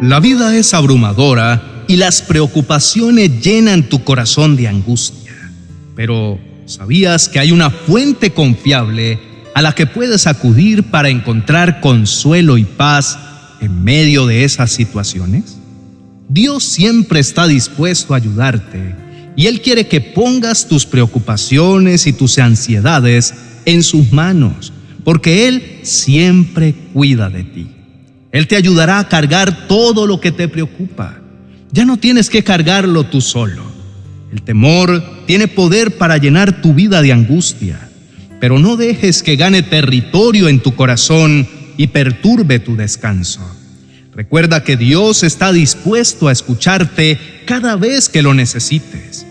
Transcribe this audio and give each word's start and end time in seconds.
La 0.00 0.20
vida 0.20 0.56
es 0.56 0.74
abrumadora 0.74 1.84
y 1.88 1.96
las 1.96 2.22
preocupaciones 2.22 3.42
llenan 3.42 3.88
tu 3.88 4.04
corazón 4.04 4.54
de 4.54 4.68
angustia. 4.68 5.32
Pero, 5.96 6.38
¿sabías 6.66 7.28
que 7.28 7.40
hay 7.40 7.50
una 7.50 7.70
fuente 7.70 8.30
confiable 8.30 9.18
a 9.56 9.62
la 9.62 9.74
que 9.74 9.86
puedes 9.86 10.28
acudir 10.28 10.84
para 10.84 11.08
encontrar 11.08 11.80
consuelo 11.80 12.58
y 12.58 12.64
paz 12.64 13.18
en 13.60 13.82
medio 13.82 14.24
de 14.24 14.44
esas 14.44 14.70
situaciones? 14.70 15.58
Dios 16.28 16.62
siempre 16.62 17.18
está 17.18 17.48
dispuesto 17.48 18.14
a 18.14 18.18
ayudarte 18.18 18.94
y 19.34 19.46
Él 19.46 19.60
quiere 19.62 19.88
que 19.88 20.00
pongas 20.00 20.68
tus 20.68 20.86
preocupaciones 20.86 22.06
y 22.06 22.12
tus 22.12 22.38
ansiedades 22.38 23.34
en 23.64 23.82
sus 23.82 24.12
manos, 24.12 24.72
porque 25.02 25.48
Él 25.48 25.80
siempre 25.82 26.72
cuida 26.92 27.30
de 27.30 27.42
ti. 27.42 27.77
Él 28.38 28.46
te 28.46 28.54
ayudará 28.54 29.00
a 29.00 29.08
cargar 29.08 29.66
todo 29.66 30.06
lo 30.06 30.20
que 30.20 30.30
te 30.30 30.46
preocupa. 30.46 31.18
Ya 31.72 31.84
no 31.84 31.96
tienes 31.96 32.30
que 32.30 32.44
cargarlo 32.44 33.02
tú 33.02 33.20
solo. 33.20 33.64
El 34.30 34.42
temor 34.42 35.02
tiene 35.26 35.48
poder 35.48 35.98
para 35.98 36.18
llenar 36.18 36.62
tu 36.62 36.72
vida 36.72 37.02
de 37.02 37.12
angustia, 37.12 37.80
pero 38.38 38.60
no 38.60 38.76
dejes 38.76 39.24
que 39.24 39.34
gane 39.34 39.64
territorio 39.64 40.48
en 40.48 40.60
tu 40.60 40.76
corazón 40.76 41.48
y 41.76 41.88
perturbe 41.88 42.60
tu 42.60 42.76
descanso. 42.76 43.40
Recuerda 44.14 44.62
que 44.62 44.76
Dios 44.76 45.24
está 45.24 45.52
dispuesto 45.52 46.28
a 46.28 46.32
escucharte 46.32 47.18
cada 47.44 47.74
vez 47.74 48.08
que 48.08 48.22
lo 48.22 48.34
necesites. 48.34 49.26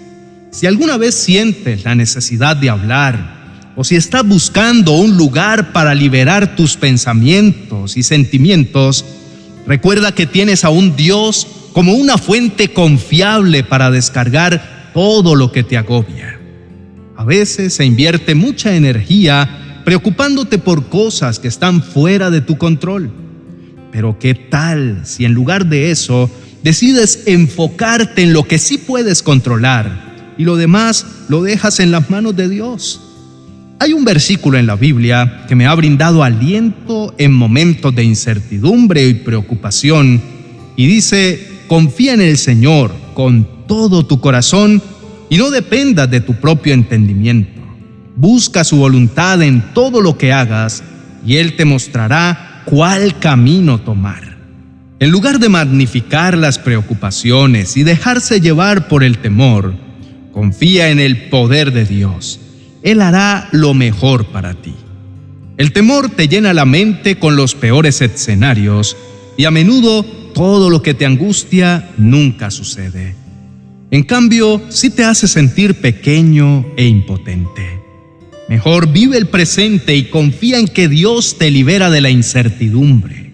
Si 0.51 0.67
alguna 0.67 0.97
vez 0.97 1.15
sientes 1.15 1.85
la 1.85 1.95
necesidad 1.95 2.57
de 2.57 2.69
hablar, 2.69 3.36
o 3.79 3.83
si 3.83 3.95
estás 3.95 4.27
buscando 4.27 4.93
un 4.93 5.17
lugar 5.17 5.71
para 5.71 5.93
liberar 5.93 6.55
tus 6.55 6.75
pensamientos 6.75 7.95
y 7.95 8.01
sentimientos, 8.01 9.05
recuerda 9.67 10.15
que 10.15 10.25
tienes 10.25 10.65
a 10.65 10.71
un 10.71 10.95
Dios 10.95 11.47
como 11.73 11.93
una 11.93 12.17
fuente 12.17 12.73
confiable 12.73 13.63
para 13.63 13.91
descargar 13.91 14.89
todo 14.95 15.35
lo 15.35 15.51
que 15.51 15.63
te 15.63 15.77
agobia. 15.77 16.39
A 17.15 17.23
veces 17.23 17.75
se 17.75 17.85
invierte 17.85 18.33
mucha 18.33 18.75
energía 18.75 19.81
preocupándote 19.85 20.57
por 20.57 20.89
cosas 20.89 21.37
que 21.37 21.47
están 21.47 21.83
fuera 21.83 22.31
de 22.31 22.41
tu 22.41 22.57
control. 22.57 23.11
Pero 23.91 24.17
¿qué 24.17 24.33
tal 24.33 25.01
si 25.05 25.23
en 25.23 25.33
lugar 25.33 25.67
de 25.67 25.91
eso 25.91 26.31
decides 26.63 27.27
enfocarte 27.27 28.23
en 28.23 28.33
lo 28.33 28.43
que 28.43 28.57
sí 28.57 28.79
puedes 28.79 29.21
controlar 29.21 30.33
y 30.35 30.45
lo 30.45 30.55
demás 30.55 31.05
lo 31.29 31.43
dejas 31.43 31.79
en 31.79 31.91
las 31.91 32.09
manos 32.09 32.35
de 32.35 32.49
Dios? 32.49 33.06
Hay 33.79 33.93
un 33.93 34.05
versículo 34.05 34.57
en 34.57 34.65
la 34.65 34.75
Biblia 34.75 35.45
que 35.47 35.55
me 35.55 35.67
ha 35.67 35.75
brindado 35.75 36.23
aliento 36.23 37.13
en 37.19 37.31
momentos 37.31 37.93
de 37.93 38.03
incertidumbre 38.03 39.07
y 39.07 39.13
preocupación 39.13 40.19
y 40.75 40.87
dice, 40.87 41.47
confía 41.67 42.15
en 42.15 42.21
el 42.21 42.37
Señor 42.39 42.91
con 43.13 43.47
todo 43.67 44.03
tu 44.03 44.19
corazón 44.19 44.81
y 45.29 45.37
no 45.37 45.51
dependas 45.51 46.09
de 46.09 46.21
tu 46.21 46.33
propio 46.33 46.73
entendimiento. 46.73 47.61
Busca 48.15 48.63
su 48.63 48.77
voluntad 48.77 49.43
en 49.43 49.61
todo 49.75 50.01
lo 50.01 50.17
que 50.17 50.33
hagas 50.33 50.83
y 51.23 51.35
Él 51.35 51.55
te 51.55 51.65
mostrará 51.65 52.63
cuál 52.65 53.19
camino 53.19 53.79
tomar. 53.79 54.37
En 54.99 55.11
lugar 55.11 55.37
de 55.37 55.49
magnificar 55.49 56.35
las 56.35 56.57
preocupaciones 56.57 57.77
y 57.77 57.83
dejarse 57.83 58.41
llevar 58.41 58.87
por 58.87 59.03
el 59.03 59.19
temor, 59.19 59.75
confía 60.33 60.89
en 60.89 60.99
el 60.99 61.29
poder 61.29 61.71
de 61.71 61.85
Dios 61.85 62.39
él 62.87 63.01
hará 63.01 63.49
lo 63.51 63.73
mejor 63.73 64.27
para 64.27 64.53
ti. 64.53 64.73
El 65.57 65.73
temor 65.73 66.09
te 66.09 66.29
llena 66.29 66.53
la 66.53 66.63
mente 66.63 67.19
con 67.19 67.35
los 67.35 67.53
peores 67.53 67.99
escenarios 67.99 68.95
y 69.35 69.43
a 69.43 69.51
menudo 69.51 70.03
todo 70.33 70.69
lo 70.69 70.81
que 70.81 70.93
te 70.93 71.05
angustia 71.05 71.89
nunca 71.97 72.49
sucede. 72.49 73.13
En 73.91 74.03
cambio, 74.03 74.61
sí 74.69 74.89
te 74.89 75.03
hace 75.03 75.27
sentir 75.27 75.81
pequeño 75.81 76.65
e 76.77 76.87
impotente. 76.87 77.81
Mejor 78.47 78.89
vive 78.89 79.17
el 79.17 79.27
presente 79.27 79.93
y 79.93 80.05
confía 80.05 80.57
en 80.57 80.69
que 80.69 80.87
Dios 80.87 81.37
te 81.37 81.51
libera 81.51 81.89
de 81.89 81.99
la 81.99 82.09
incertidumbre. 82.09 83.33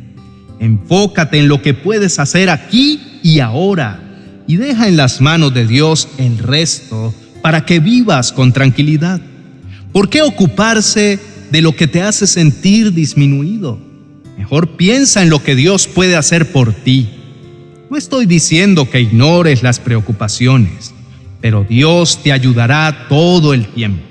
Enfócate 0.60 1.38
en 1.38 1.48
lo 1.48 1.62
que 1.62 1.76
puedes 1.76 2.18
hacer 2.18 2.50
aquí 2.50 3.20
y 3.22 3.40
ahora 3.40 4.00
y 4.48 4.56
deja 4.56 4.88
en 4.88 4.98
las 4.98 5.22
manos 5.22 5.54
de 5.54 5.68
Dios 5.68 6.08
el 6.18 6.40
resto 6.40 7.14
para 7.44 7.66
que 7.66 7.80
vivas 7.80 8.32
con 8.32 8.52
tranquilidad. 8.52 9.22
¿Por 9.94 10.10
qué 10.10 10.24
ocuparse 10.24 11.20
de 11.52 11.62
lo 11.62 11.76
que 11.76 11.88
te 11.88 12.02
hace 12.02 12.26
sentir 12.26 12.94
disminuido? 12.94 13.80
Mejor 14.40 14.70
piensa 14.70 15.22
en 15.22 15.30
lo 15.30 15.44
que 15.44 15.56
Dios 15.56 15.88
puede 15.88 16.16
hacer 16.16 16.52
por 16.52 16.74
ti. 16.74 17.10
No 17.92 17.96
estoy 17.96 18.26
diciendo 18.26 18.90
que 18.90 19.02
ignores 19.02 19.62
las 19.62 19.80
preocupaciones, 19.80 20.96
pero 21.42 21.64
Dios 21.64 22.24
te 22.24 22.32
ayudará 22.32 23.06
todo 23.08 23.54
el 23.54 23.68
tiempo. 23.68 24.02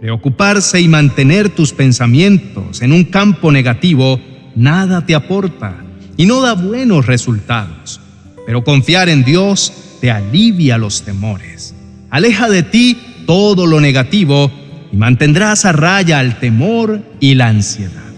Preocuparse 0.00 0.80
y 0.80 0.88
mantener 0.88 1.50
tus 1.50 1.74
pensamientos 1.74 2.80
en 2.80 2.92
un 2.92 3.04
campo 3.04 3.52
negativo 3.52 4.18
nada 4.54 5.04
te 5.04 5.14
aporta 5.14 5.76
y 6.16 6.24
no 6.24 6.40
da 6.40 6.54
buenos 6.54 7.06
resultados. 7.06 8.00
Pero 8.46 8.64
confiar 8.64 9.10
en 9.10 9.24
Dios 9.24 9.74
te 10.00 10.10
alivia 10.10 10.78
los 10.78 11.02
temores. 11.02 11.74
Aleja 12.08 12.48
de 12.48 12.62
ti 12.62 12.96
todo 13.26 13.66
lo 13.66 13.78
negativo 13.78 14.50
y 14.92 14.96
mantendrás 14.96 15.64
a 15.64 15.72
raya 15.72 16.18
al 16.18 16.38
temor 16.38 17.02
y 17.18 17.34
la 17.34 17.48
ansiedad. 17.48 18.12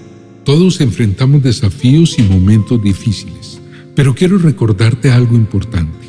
Todos 0.45 0.81
enfrentamos 0.81 1.43
desafíos 1.43 2.19
y 2.19 2.23
momentos 2.23 2.83
difíciles, 2.83 3.61
pero 3.95 4.15
quiero 4.15 4.39
recordarte 4.39 5.11
algo 5.11 5.37
importante. 5.37 6.05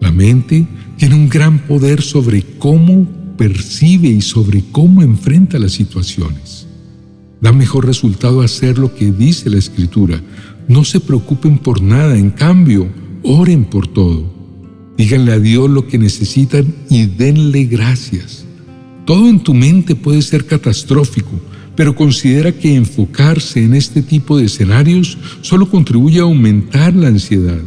La 0.00 0.12
mente 0.12 0.66
tiene 0.98 1.14
un 1.14 1.28
gran 1.28 1.60
poder 1.60 2.02
sobre 2.02 2.42
cómo 2.58 3.06
percibe 3.38 4.08
y 4.08 4.20
sobre 4.20 4.62
cómo 4.70 5.02
enfrenta 5.02 5.58
las 5.58 5.72
situaciones. 5.72 6.66
Da 7.40 7.52
mejor 7.52 7.86
resultado 7.86 8.42
hacer 8.42 8.78
lo 8.78 8.94
que 8.94 9.12
dice 9.12 9.50
la 9.50 9.58
Escritura. 9.58 10.20
No 10.68 10.84
se 10.84 11.00
preocupen 11.00 11.58
por 11.58 11.82
nada, 11.82 12.16
en 12.16 12.30
cambio, 12.30 12.88
oren 13.22 13.64
por 13.64 13.86
todo. 13.86 14.32
Díganle 14.96 15.32
a 15.32 15.38
Dios 15.38 15.68
lo 15.68 15.86
que 15.86 15.98
necesitan 15.98 16.74
y 16.88 17.06
denle 17.06 17.64
gracias. 17.64 18.44
Todo 19.04 19.28
en 19.28 19.40
tu 19.40 19.52
mente 19.52 19.94
puede 19.94 20.22
ser 20.22 20.46
catastrófico, 20.46 21.32
pero 21.76 21.94
considera 21.94 22.52
que 22.52 22.74
enfocarse 22.74 23.62
en 23.62 23.74
este 23.74 24.02
tipo 24.02 24.38
de 24.38 24.46
escenarios 24.46 25.18
solo 25.42 25.68
contribuye 25.68 26.20
a 26.20 26.22
aumentar 26.22 26.94
la 26.94 27.08
ansiedad. 27.08 27.60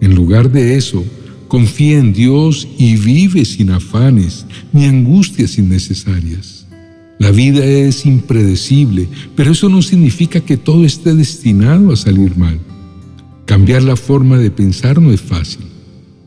En 0.00 0.14
lugar 0.14 0.50
de 0.50 0.76
eso, 0.76 1.04
confía 1.48 1.98
en 1.98 2.12
Dios 2.12 2.68
y 2.78 2.96
vive 2.96 3.44
sin 3.44 3.70
afanes 3.70 4.44
ni 4.72 4.84
angustias 4.84 5.58
innecesarias. 5.58 6.66
La 7.18 7.30
vida 7.30 7.64
es 7.64 8.04
impredecible, 8.04 9.08
pero 9.36 9.52
eso 9.52 9.68
no 9.68 9.80
significa 9.80 10.40
que 10.40 10.56
todo 10.56 10.84
esté 10.84 11.14
destinado 11.14 11.92
a 11.92 11.96
salir 11.96 12.36
mal. 12.36 12.58
Cambiar 13.46 13.82
la 13.84 13.96
forma 13.96 14.38
de 14.38 14.50
pensar 14.50 15.00
no 15.00 15.12
es 15.12 15.20
fácil. 15.20 15.71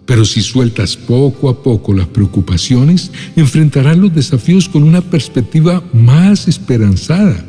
Pero 0.05 0.23
si 0.23 0.41
sueltas 0.41 0.95
poco 0.95 1.49
a 1.49 1.63
poco 1.63 1.93
las 1.93 2.07
preocupaciones, 2.07 3.11
enfrentarás 3.35 3.97
los 3.97 4.13
desafíos 4.13 4.69
con 4.69 4.83
una 4.83 5.01
perspectiva 5.01 5.83
más 5.93 6.47
esperanzada. 6.47 7.43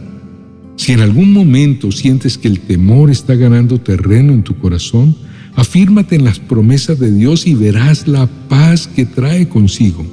Si 0.77 0.93
en 0.93 1.01
algún 1.01 1.33
momento 1.33 1.93
sientes 1.93 2.39
que 2.39 2.49
el 2.49 2.61
temor 2.61 3.11
está 3.11 3.35
ganando 3.35 3.79
terreno 3.79 4.33
en 4.33 4.43
tu 4.43 4.57
corazón, 4.59 5.17
afírmate 5.55 6.17
en 6.17 6.25
las 6.25 6.39
promesas 6.39 6.99
de 6.99 7.11
Dios 7.11 7.47
y 7.47 7.55
verás 7.55 8.07
la 8.07 8.27
paz 8.49 8.87
que 8.87 9.05
trae 9.05 9.49
consigo. 9.49 10.05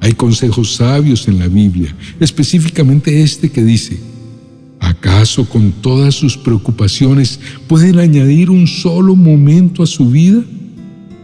Hay 0.00 0.12
consejos 0.12 0.74
sabios 0.74 1.26
en 1.28 1.38
la 1.38 1.48
Biblia, 1.48 1.94
específicamente 2.20 3.22
este 3.22 3.50
que 3.50 3.64
dice, 3.64 3.98
¿acaso 4.78 5.46
con 5.48 5.72
todas 5.72 6.14
sus 6.14 6.36
preocupaciones 6.36 7.40
pueden 7.66 7.98
añadir 7.98 8.50
un 8.50 8.66
solo 8.66 9.16
momento 9.16 9.82
a 9.82 9.86
su 9.86 10.10
vida? 10.10 10.42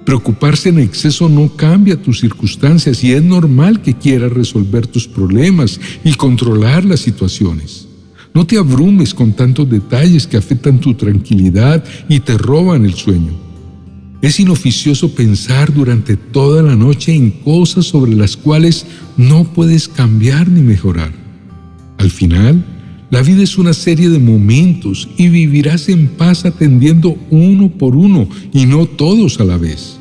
Preocuparse 0.05 0.69
en 0.69 0.81
exceso 0.81 1.29
no 1.29 1.49
cambia 1.57 2.01
tus 2.01 2.21
circunstancias 2.21 3.03
y 3.03 3.13
es 3.13 3.23
normal 3.23 3.81
que 3.81 3.95
quieras 3.95 4.33
resolver 4.33 4.87
tus 4.87 5.09
problemas 5.09 5.81
y 6.05 6.13
controlar 6.15 6.85
las 6.85 7.01
situaciones. 7.01 7.89
No 8.35 8.47
te 8.47 8.59
abrumes 8.59 9.15
con 9.15 9.33
tantos 9.33 9.71
detalles 9.71 10.27
que 10.27 10.37
afectan 10.37 10.81
tu 10.81 10.95
tranquilidad 10.95 11.85
y 12.09 12.21
te 12.21 12.37
roban 12.37 12.85
el 12.85 12.95
sueño. 12.95 13.33
Es 14.21 14.41
inoficioso 14.41 15.15
pensar 15.15 15.73
durante 15.73 16.17
toda 16.17 16.63
la 16.63 16.75
noche 16.75 17.15
en 17.15 17.31
cosas 17.31 17.87
sobre 17.87 18.15
las 18.15 18.37
cuales 18.37 18.87
no 19.17 19.45
puedes 19.45 19.87
cambiar 19.87 20.49
ni 20.49 20.63
mejorar. 20.63 21.13
Al 21.99 22.11
final, 22.11 22.65
la 23.15 23.23
vida 23.23 23.45
es 23.45 23.59
una 23.59 23.75
serie 23.75 24.11
de 24.11 24.19
momentos 24.19 25.09
y 25.17 25.29
vivirás 25.29 25.89
en 25.89 26.09
paz 26.09 26.45
atendiendo 26.45 27.17
uno 27.31 27.71
por 27.71 27.95
uno 27.95 28.29
y 28.53 28.67
no 28.67 28.87
todos 28.87 29.39
a 29.39 29.45
la 29.45 29.57
vez. 29.57 30.01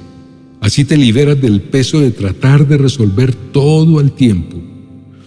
Así 0.61 0.83
te 0.83 0.97
liberas 0.97 1.39
del 1.39 1.61
peso 1.61 1.99
de 1.99 2.09
tratar 2.09 2.67
de 2.67 2.75
resolver 2.75 3.35
todo 3.35 3.99
al 3.99 4.13
tiempo. 4.13 4.57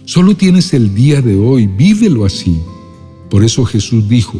Solo 0.03 0.35
tienes 0.35 0.73
el 0.73 0.93
día 0.93 1.21
de 1.21 1.37
hoy, 1.37 1.65
vívelo 1.65 2.25
así. 2.25 2.57
Por 3.29 3.45
eso 3.45 3.63
Jesús 3.63 4.09
dijo, 4.09 4.37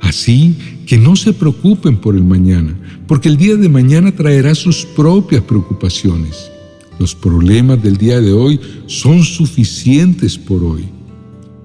Así 0.00 0.54
que 0.86 0.96
no 0.96 1.16
se 1.16 1.32
preocupen 1.32 1.96
por 1.96 2.14
el 2.14 2.22
mañana, 2.22 2.78
porque 3.08 3.28
el 3.28 3.36
día 3.36 3.56
de 3.56 3.68
mañana 3.68 4.14
traerá 4.14 4.54
sus 4.54 4.86
propias 4.86 5.42
preocupaciones. 5.42 6.52
Los 7.00 7.16
problemas 7.16 7.82
del 7.82 7.96
día 7.96 8.20
de 8.20 8.32
hoy 8.32 8.60
son 8.86 9.24
suficientes 9.24 10.38
por 10.38 10.62
hoy. 10.62 10.84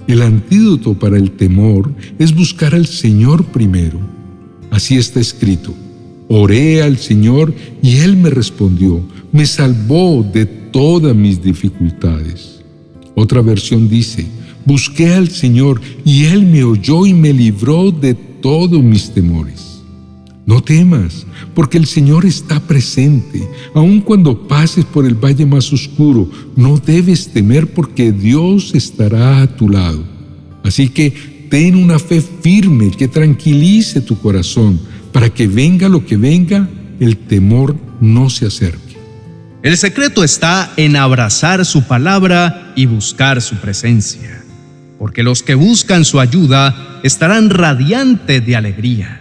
El 0.07 0.21
antídoto 0.21 0.93
para 0.93 1.17
el 1.17 1.31
temor 1.31 1.93
es 2.19 2.35
buscar 2.35 2.75
al 2.75 2.87
Señor 2.87 3.45
primero. 3.45 3.99
Así 4.69 4.97
está 4.97 5.19
escrito. 5.19 5.73
Oré 6.27 6.81
al 6.81 6.97
Señor 6.97 7.53
y 7.81 7.97
Él 7.97 8.15
me 8.15 8.29
respondió, 8.29 9.01
me 9.31 9.45
salvó 9.45 10.23
de 10.23 10.45
todas 10.45 11.15
mis 11.15 11.41
dificultades. 11.41 12.61
Otra 13.15 13.41
versión 13.41 13.89
dice, 13.89 14.25
busqué 14.65 15.13
al 15.13 15.29
Señor 15.29 15.81
y 16.05 16.25
Él 16.25 16.45
me 16.45 16.63
oyó 16.63 17.05
y 17.05 17.13
me 17.13 17.33
libró 17.33 17.91
de 17.91 18.13
todos 18.13 18.81
mis 18.81 19.11
temores. 19.11 19.70
No 20.45 20.61
temas, 20.61 21.25
porque 21.53 21.77
el 21.77 21.85
Señor 21.85 22.25
está 22.25 22.59
presente. 22.59 23.47
Aun 23.73 24.01
cuando 24.01 24.47
pases 24.47 24.85
por 24.85 25.05
el 25.05 25.15
valle 25.15 25.45
más 25.45 25.71
oscuro, 25.71 26.29
no 26.55 26.77
debes 26.77 27.31
temer 27.31 27.73
porque 27.73 28.11
Dios 28.11 28.73
estará 28.73 29.41
a 29.41 29.47
tu 29.47 29.69
lado. 29.69 30.03
Así 30.63 30.89
que 30.89 31.47
ten 31.49 31.75
una 31.75 31.99
fe 31.99 32.21
firme 32.21 32.91
que 32.91 33.07
tranquilice 33.07 34.01
tu 34.01 34.17
corazón 34.19 34.79
para 35.11 35.29
que 35.29 35.47
venga 35.47 35.89
lo 35.89 36.05
que 36.05 36.17
venga, 36.17 36.67
el 36.99 37.17
temor 37.17 37.75
no 37.99 38.29
se 38.29 38.47
acerque. 38.47 38.97
El 39.63 39.77
secreto 39.77 40.23
está 40.23 40.73
en 40.75 40.95
abrazar 40.95 41.65
su 41.65 41.83
palabra 41.83 42.73
y 42.75 42.87
buscar 42.87 43.41
su 43.41 43.57
presencia, 43.57 44.43
porque 44.97 45.21
los 45.21 45.43
que 45.43 45.53
buscan 45.53 46.03
su 46.03 46.19
ayuda 46.19 46.99
estarán 47.03 47.49
radiantes 47.49 48.43
de 48.45 48.55
alegría. 48.55 49.20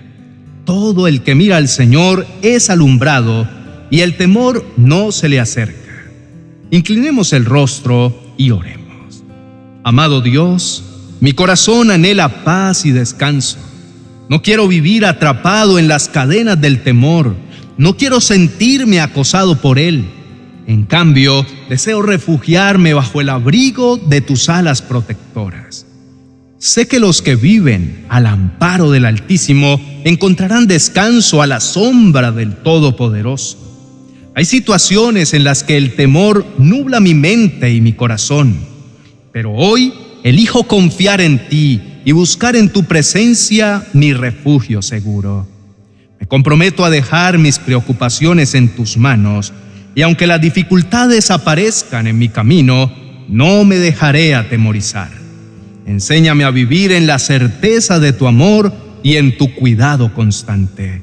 Todo 0.70 1.08
el 1.08 1.22
que 1.22 1.34
mira 1.34 1.56
al 1.56 1.67
Señor 1.67 2.25
es 2.43 2.70
alumbrado 2.70 3.49
y 3.90 4.02
el 4.02 4.17
temor 4.17 4.64
no 4.76 5.11
se 5.11 5.28
le 5.28 5.40
acerca. 5.40 6.05
Inclinemos 6.70 7.32
el 7.32 7.44
rostro 7.44 8.17
y 8.37 8.52
oremos. 8.52 9.25
Amado 9.82 10.20
Dios, 10.20 10.84
mi 11.19 11.32
corazón 11.32 11.90
anhela 11.90 12.44
paz 12.44 12.87
y 12.87 12.93
descanso 12.93 13.58
no 14.31 14.43
quiero 14.43 14.69
vivir 14.69 15.06
atrapado 15.06 15.76
en 15.76 15.88
las 15.88 16.08
cadenas 16.08 16.61
del 16.61 16.84
temor. 16.84 17.34
No 17.76 17.96
quiero 17.96 18.20
sentirme 18.20 19.00
acosado 19.00 19.61
por 19.61 19.76
él. 19.76 20.05
En 20.69 20.84
cambio, 20.84 21.44
deseo 21.69 22.00
refugiarme 22.00 22.94
bajo 22.94 23.20
el 23.20 23.28
abrigo 23.28 23.96
de 23.96 24.20
tus 24.20 24.49
alas 24.49 24.82
protectoras. 24.82 25.84
Sé 26.61 26.87
que 26.87 27.01
los 27.01 27.23
que 27.23 27.37
viven 27.37 28.05
al 28.11 28.27
amparo 28.27 28.91
del 28.91 29.07
Altísimo 29.07 29.81
encontrarán 30.05 30.67
descanso 30.67 31.41
a 31.41 31.47
la 31.47 31.59
sombra 31.59 32.33
del 32.33 32.55
Todopoderoso. 32.57 33.57
Hay 34.35 34.45
situaciones 34.45 35.33
en 35.33 35.43
las 35.43 35.65
que 35.65 35.79
el 35.79 35.97
temor 35.97 36.45
nubla 36.59 37.01
mi 37.01 37.15
mente 37.15 37.73
y 37.73 37.81
mi 37.81 37.95
corazón, 37.95 38.59
pero 39.33 39.55
hoy 39.55 39.95
elijo 40.23 40.65
confiar 40.65 41.23
en 41.23 41.49
ti 41.49 41.81
y 42.05 42.12
buscar 42.12 42.55
en 42.57 42.69
tu 42.69 42.85
presencia 42.85 43.83
mi 43.95 44.12
refugio 44.12 44.83
seguro. 44.83 45.49
Me 46.21 46.27
comprometo 46.27 46.85
a 46.85 46.91
dejar 46.91 47.39
mis 47.39 47.59
preocupaciones 47.59 48.55
en 48.55 48.69
tus 48.69 48.99
manos 48.99 49.55
y 49.95 50.03
aunque 50.03 50.27
las 50.27 50.43
dificultades 50.43 51.31
aparezcan 51.31 52.07
en 52.07 52.19
mi 52.19 52.29
camino, 52.29 52.93
no 53.31 53.65
me 53.65 53.77
dejaré 53.77 54.35
atemorizar. 54.35 55.19
Enséñame 55.90 56.44
a 56.44 56.52
vivir 56.52 56.92
en 56.92 57.08
la 57.08 57.19
certeza 57.19 57.98
de 57.98 58.12
tu 58.12 58.28
amor 58.28 58.72
y 59.02 59.16
en 59.16 59.37
tu 59.37 59.52
cuidado 59.56 60.14
constante. 60.14 61.02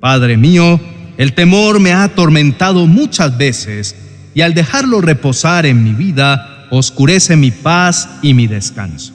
Padre 0.00 0.36
mío, 0.36 0.80
el 1.16 1.32
temor 1.32 1.78
me 1.78 1.92
ha 1.92 2.02
atormentado 2.02 2.88
muchas 2.88 3.38
veces 3.38 3.94
y 4.34 4.40
al 4.40 4.52
dejarlo 4.52 5.00
reposar 5.00 5.64
en 5.64 5.84
mi 5.84 5.92
vida, 5.92 6.66
oscurece 6.70 7.36
mi 7.36 7.52
paz 7.52 8.08
y 8.20 8.34
mi 8.34 8.48
descanso. 8.48 9.12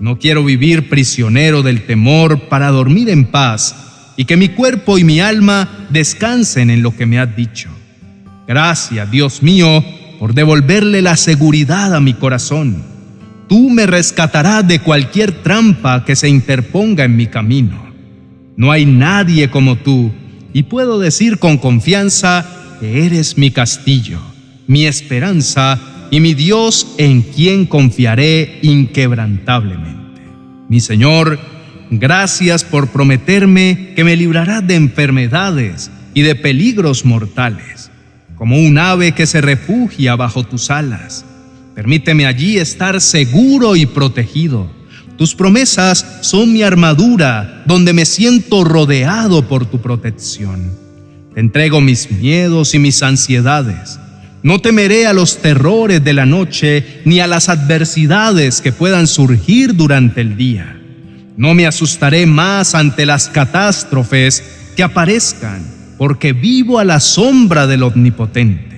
No 0.00 0.18
quiero 0.18 0.44
vivir 0.44 0.88
prisionero 0.88 1.62
del 1.62 1.86
temor 1.86 2.48
para 2.48 2.70
dormir 2.70 3.08
en 3.08 3.26
paz 3.26 3.76
y 4.16 4.24
que 4.24 4.36
mi 4.36 4.48
cuerpo 4.48 4.98
y 4.98 5.04
mi 5.04 5.20
alma 5.20 5.86
descansen 5.90 6.70
en 6.70 6.82
lo 6.82 6.96
que 6.96 7.06
me 7.06 7.20
has 7.20 7.36
dicho. 7.36 7.70
Gracias, 8.48 9.08
Dios 9.12 9.44
mío, 9.44 9.84
por 10.18 10.34
devolverle 10.34 11.02
la 11.02 11.16
seguridad 11.16 11.94
a 11.94 12.00
mi 12.00 12.14
corazón. 12.14 12.90
Tú 13.50 13.68
me 13.68 13.84
rescatarás 13.84 14.68
de 14.68 14.78
cualquier 14.78 15.42
trampa 15.42 16.04
que 16.04 16.14
se 16.14 16.28
interponga 16.28 17.02
en 17.02 17.16
mi 17.16 17.26
camino. 17.26 17.84
No 18.56 18.70
hay 18.70 18.86
nadie 18.86 19.50
como 19.50 19.74
tú 19.74 20.12
y 20.52 20.62
puedo 20.62 21.00
decir 21.00 21.40
con 21.40 21.58
confianza 21.58 22.46
que 22.78 23.04
eres 23.04 23.36
mi 23.38 23.50
castillo, 23.50 24.20
mi 24.68 24.86
esperanza 24.86 25.80
y 26.12 26.20
mi 26.20 26.34
Dios 26.34 26.94
en 26.96 27.22
quien 27.22 27.66
confiaré 27.66 28.60
inquebrantablemente. 28.62 30.22
Mi 30.68 30.78
Señor, 30.78 31.40
gracias 31.90 32.62
por 32.62 32.90
prometerme 32.90 33.94
que 33.96 34.04
me 34.04 34.14
librarás 34.14 34.64
de 34.64 34.76
enfermedades 34.76 35.90
y 36.14 36.22
de 36.22 36.36
peligros 36.36 37.04
mortales, 37.04 37.90
como 38.36 38.60
un 38.60 38.78
ave 38.78 39.10
que 39.10 39.26
se 39.26 39.40
refugia 39.40 40.14
bajo 40.14 40.44
tus 40.44 40.70
alas. 40.70 41.24
Permíteme 41.74 42.26
allí 42.26 42.58
estar 42.58 43.00
seguro 43.00 43.76
y 43.76 43.86
protegido. 43.86 44.70
Tus 45.16 45.34
promesas 45.34 46.18
son 46.22 46.52
mi 46.52 46.62
armadura, 46.62 47.62
donde 47.66 47.92
me 47.92 48.06
siento 48.06 48.64
rodeado 48.64 49.46
por 49.46 49.66
tu 49.66 49.80
protección. 49.80 50.70
Te 51.34 51.40
entrego 51.40 51.80
mis 51.80 52.10
miedos 52.10 52.74
y 52.74 52.78
mis 52.78 53.02
ansiedades 53.02 53.98
no 54.42 54.58
temeré 54.58 55.06
a 55.06 55.12
los 55.12 55.38
terrores 55.38 56.02
de 56.02 56.14
la 56.14 56.24
noche 56.24 57.02
ni 57.04 57.20
a 57.20 57.26
las 57.26 57.48
adversidades 57.48 58.60
que 58.60 58.72
puedan 58.72 59.06
surgir 59.06 59.74
durante 59.74 60.22
el 60.22 60.36
día. 60.36 60.80
No 61.36 61.54
me 61.54 61.66
asustaré 61.66 62.26
más 62.26 62.74
ante 62.74 63.04
las 63.04 63.28
catástrofes 63.28 64.42
que 64.76 64.82
aparezcan, 64.82 65.62
porque 65.98 66.32
vivo 66.32 66.78
a 66.78 66.84
la 66.84 67.00
sombra 67.00 67.66
del 67.66 67.82
Omnipotente. 67.82 68.69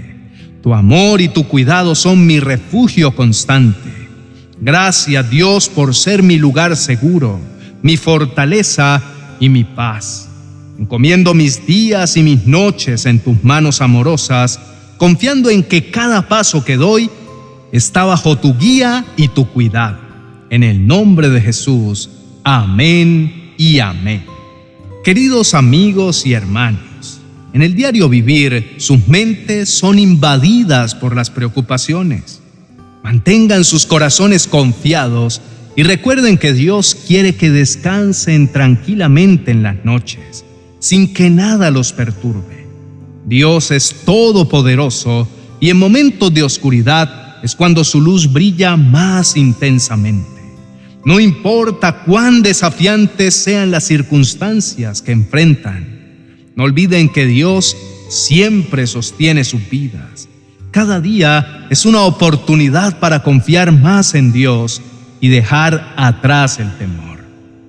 Tu 0.63 0.73
amor 0.73 1.21
y 1.21 1.29
tu 1.29 1.49
cuidado 1.49 1.95
son 1.95 2.25
mi 2.25 2.39
refugio 2.39 3.15
constante. 3.17 3.91
Gracias 4.61 5.29
Dios 5.29 5.69
por 5.69 5.93
ser 5.95 6.23
mi 6.23 6.37
lugar 6.37 6.77
seguro, 6.77 7.41
mi 7.83 7.97
fortaleza 7.97 9.03
y 9.41 9.49
mi 9.49 9.65
paz. 9.65 10.29
Encomiendo 10.79 11.35
mis 11.35 11.67
días 11.67 12.17
y 12.17 12.23
mis 12.23 12.47
noches 12.47 13.07
en 13.07 13.19
tus 13.19 13.43
manos 13.43 13.81
amorosas, 13.81 14.61
confiando 14.99 15.51
en 15.51 15.65
que 15.65 15.91
cada 15.91 16.29
paso 16.29 16.65
que 16.65 16.77
doy 16.77 17.11
está 17.73 18.05
bajo 18.05 18.39
tu 18.39 18.57
guía 18.57 19.05
y 19.17 19.29
tu 19.29 19.49
cuidado. 19.49 19.99
En 20.49 20.63
el 20.63 20.87
nombre 20.87 21.29
de 21.29 21.41
Jesús, 21.41 22.09
amén 22.45 23.53
y 23.57 23.81
amén. 23.81 24.25
Queridos 25.03 25.55
amigos 25.55 26.25
y 26.25 26.35
hermanos, 26.35 26.92
en 27.55 27.63
el 27.63 27.75
diario 27.75 28.09
vivir 28.09 28.77
sus 28.79 29.07
mentes 29.09 29.69
son 29.69 29.99
invadidas 29.99 30.95
por 30.95 31.15
las 31.15 31.31
preocupaciones. 31.31 32.41
Mantengan 33.05 33.65
sus 33.65 33.85
corazones 33.85 34.47
confiados 34.47 35.43
y 35.77 35.83
recuerden 35.83 36.39
que 36.39 36.53
Dios 36.53 36.95
quiere 36.95 37.35
que 37.35 37.51
descansen 37.51 38.53
tranquilamente 38.53 39.51
en 39.51 39.63
las 39.63 39.85
noches, 39.85 40.45
sin 40.79 41.13
que 41.13 41.29
nada 41.31 41.71
los 41.71 41.93
perturbe. 41.93 42.67
Dios 43.27 43.71
es 43.71 43.95
todopoderoso 44.05 45.29
y 45.61 45.71
en 45.71 45.79
momentos 45.79 46.33
de 46.33 46.43
oscuridad 46.43 47.37
es 47.43 47.55
cuando 47.55 47.85
su 47.85 48.01
luz 48.01 48.33
brilla 48.33 48.77
más 48.77 49.37
intensamente. 49.37 50.29
No 51.05 51.19
importa 51.19 52.05
cuán 52.05 52.43
desafiantes 52.43 53.35
sean 53.35 53.71
las 53.71 53.85
circunstancias 53.85 55.03
que 55.03 55.13
enfrentan, 55.13 55.92
no 56.55 56.65
olviden 56.65 57.09
que 57.09 57.27
Dios 57.27 57.77
siempre 58.09 58.87
sostiene 58.87 59.45
sus 59.45 59.69
vidas. 59.69 60.29
Cada 60.71 61.01
día 61.01 61.67
es 61.71 61.85
una 61.85 62.03
oportunidad 62.03 62.99
para 62.99 63.23
confiar 63.23 63.73
más 63.73 64.15
en 64.15 64.33
Dios 64.33 64.81
y 65.21 65.29
dejar 65.29 65.95
atrás 65.97 66.59
el 66.59 66.77
temor. 66.79 67.19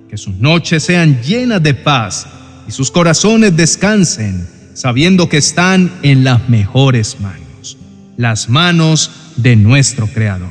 Que 0.08 0.16
sus 0.16 0.36
noches 0.36 0.82
sean 0.82 1.22
llenas 1.22 1.62
de 1.62 1.74
paz 1.74 2.26
y 2.66 2.72
sus 2.72 2.90
corazones 2.90 3.56
descansen 3.56 4.48
sabiendo 4.74 5.28
que 5.28 5.38
están 5.38 5.90
en 6.02 6.24
las 6.24 6.48
mejores 6.48 7.20
manos, 7.20 7.78
las 8.16 8.48
manos 8.48 9.10
de 9.36 9.56
nuestro 9.56 10.08
Creador. 10.08 10.50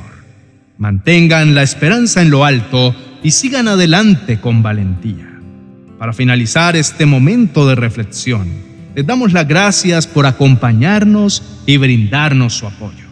Mantengan 0.78 1.54
la 1.54 1.62
esperanza 1.62 2.22
en 2.22 2.30
lo 2.30 2.44
alto 2.44 2.94
y 3.22 3.30
sigan 3.30 3.68
adelante 3.68 4.40
con 4.40 4.62
valentía. 4.62 5.33
Para 6.04 6.12
finalizar 6.12 6.76
este 6.76 7.06
momento 7.06 7.66
de 7.66 7.76
reflexión, 7.76 8.46
les 8.94 9.06
damos 9.06 9.32
las 9.32 9.48
gracias 9.48 10.06
por 10.06 10.26
acompañarnos 10.26 11.42
y 11.64 11.78
brindarnos 11.78 12.52
su 12.52 12.66
apoyo. 12.66 13.06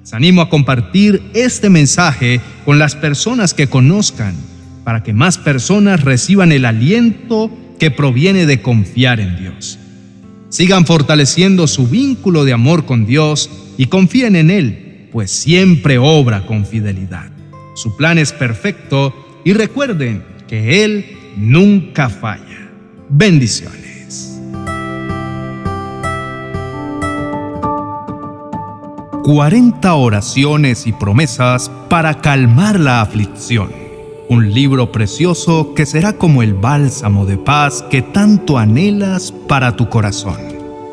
Les 0.00 0.12
animo 0.12 0.40
a 0.40 0.48
compartir 0.48 1.22
este 1.34 1.70
mensaje 1.70 2.40
con 2.64 2.80
las 2.80 2.96
personas 2.96 3.54
que 3.54 3.68
conozcan 3.68 4.34
para 4.82 5.04
que 5.04 5.12
más 5.12 5.38
personas 5.38 6.02
reciban 6.02 6.50
el 6.50 6.64
aliento 6.64 7.48
que 7.78 7.92
proviene 7.92 8.44
de 8.44 8.60
confiar 8.60 9.20
en 9.20 9.38
Dios. 9.38 9.78
Sigan 10.48 10.84
fortaleciendo 10.84 11.68
su 11.68 11.86
vínculo 11.86 12.44
de 12.44 12.54
amor 12.54 12.86
con 12.86 13.06
Dios 13.06 13.50
y 13.78 13.86
confíen 13.86 14.34
en 14.34 14.50
Él, 14.50 15.08
pues 15.12 15.30
siempre 15.30 15.98
obra 15.98 16.44
con 16.44 16.66
fidelidad. 16.66 17.30
Su 17.76 17.96
plan 17.96 18.18
es 18.18 18.32
perfecto 18.32 19.14
y 19.44 19.52
recuerden 19.52 20.24
que 20.48 20.84
Él 20.84 21.21
nunca 21.36 22.08
falla. 22.08 22.70
Bendiciones. 23.08 23.82
40 29.22 29.94
oraciones 29.94 30.86
y 30.88 30.92
promesas 30.92 31.70
para 31.88 32.20
calmar 32.20 32.80
la 32.80 33.00
aflicción. 33.00 33.70
Un 34.28 34.52
libro 34.52 34.90
precioso 34.90 35.74
que 35.74 35.86
será 35.86 36.14
como 36.14 36.42
el 36.42 36.54
bálsamo 36.54 37.24
de 37.24 37.36
paz 37.36 37.84
que 37.88 38.02
tanto 38.02 38.58
anhelas 38.58 39.32
para 39.46 39.76
tu 39.76 39.88
corazón. 39.88 40.38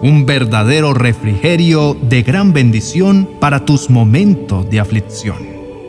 Un 0.02 0.28
verdadero 0.28 0.94
refrigerio 0.94 1.98
de 2.02 2.22
gran 2.22 2.54
bendición 2.54 3.28
para 3.40 3.66
tus 3.66 3.90
momentos 3.90 4.70
de 4.70 4.80
aflicción. 4.80 5.38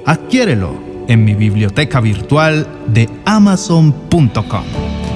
Adquiérelo 0.07 0.90
en 1.11 1.25
mi 1.25 1.35
biblioteca 1.35 2.01
virtual 2.01 2.67
de 2.87 3.11
amazon.com. 3.25 5.10